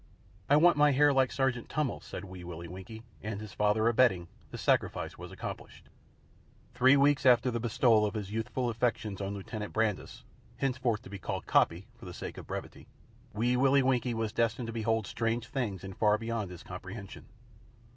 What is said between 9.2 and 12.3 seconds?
on Lieutenant Brandis henceforward to be called "Coppy" for the